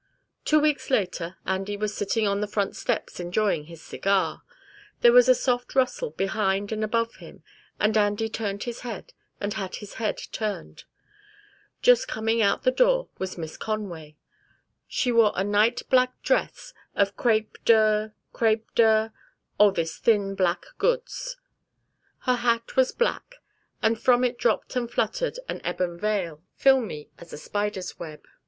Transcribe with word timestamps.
Two 0.45 0.59
weeks 0.59 0.89
later 0.89 1.37
Andy 1.45 1.77
was 1.77 1.95
sitting 1.95 2.27
on 2.27 2.41
the 2.41 2.47
front 2.47 2.75
steps 2.75 3.19
enjoying 3.19 3.65
his 3.65 3.83
cigar. 3.83 4.41
There 5.01 5.11
was 5.11 5.29
a 5.29 5.35
soft 5.35 5.75
rustle 5.75 6.09
behind 6.09 6.71
and 6.71 6.83
above 6.83 7.17
him, 7.17 7.43
and 7.79 7.95
Andy 7.95 8.27
turned 8.27 8.63
his 8.63 8.79
head 8.79 9.13
and 9.39 9.53
had 9.53 9.75
his 9.75 9.93
head 10.01 10.17
turned. 10.31 10.85
Just 11.83 12.07
coming 12.07 12.41
out 12.41 12.63
the 12.63 12.71
door 12.71 13.09
was 13.19 13.37
Miss 13.37 13.57
Conway. 13.57 14.15
She 14.87 15.11
wore 15.11 15.33
a 15.35 15.43
night 15.43 15.83
black 15.87 16.19
dress 16.23 16.73
of 16.95 17.15
crêpe 17.15 17.63
de 17.63 18.11
crêpe 18.33 18.63
de 18.73 19.13
oh, 19.59 19.69
this 19.69 19.99
thin 19.99 20.33
black 20.33 20.65
goods. 20.79 21.37
Her 22.21 22.37
hat 22.37 22.75
was 22.75 22.91
black, 22.91 23.35
and 23.83 24.01
from 24.01 24.23
it 24.23 24.39
drooped 24.39 24.75
and 24.75 24.89
fluttered 24.89 25.37
an 25.47 25.61
ebon 25.63 25.99
veil, 25.99 26.41
filmy 26.55 27.11
as 27.19 27.31
a 27.33 27.37
spider's 27.37 27.99
web. 27.99 28.25